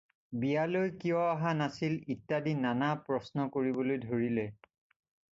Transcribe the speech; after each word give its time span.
বিয়ালৈ 0.43 0.87
কিয় 1.01 1.17
অহা 1.33 1.51
নাছিল 1.59 1.93
ইত্যাদি 2.13 2.53
নানা 2.63 2.87
প্ৰশ্ন 3.09 3.45
কৰিবলৈ 3.57 4.01
ধৰিলে। 4.07 4.47